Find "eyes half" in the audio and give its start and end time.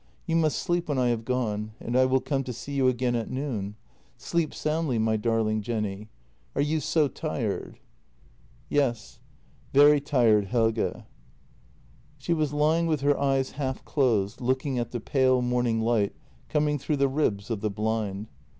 13.19-13.85